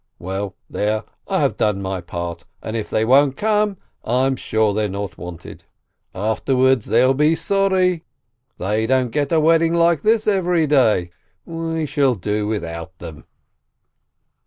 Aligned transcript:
Well, 0.17 0.55
there, 0.67 1.03
I 1.27 1.41
have 1.41 1.57
done 1.57 1.79
my 1.79 2.01
part, 2.01 2.43
and 2.63 2.75
if 2.75 2.89
they 2.89 3.05
won't 3.05 3.37
come, 3.37 3.77
I'm 4.03 4.35
sure 4.35 4.73
they're 4.73 4.89
not 4.89 5.15
wanted; 5.15 5.63
afterwards 6.15 6.87
they'll 6.87 7.13
be 7.13 7.35
sorry; 7.35 8.03
they 8.57 8.87
don't 8.87 9.11
get 9.11 9.31
a 9.31 9.39
wedding 9.39 9.75
like 9.75 10.01
this 10.01 10.25
every 10.25 10.65
day. 10.65 11.11
We 11.45 11.85
shall 11.85 12.15
do 12.15 12.47
without 12.47 12.97
them." 12.97 13.25